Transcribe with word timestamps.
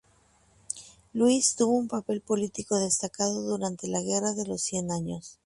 Luis 1.13 1.55
tuvo 1.55 1.77
un 1.77 1.87
papel 1.87 2.21
político 2.21 2.75
destacado 2.79 3.39
durante 3.43 3.87
la 3.87 4.01
guerra 4.01 4.33
de 4.33 4.47
los 4.47 4.59
Cien 4.63 4.91
Años. 4.91 5.37